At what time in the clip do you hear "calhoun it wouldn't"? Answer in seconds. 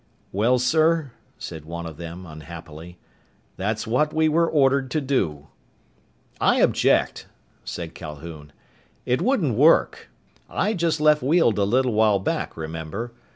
7.93-9.53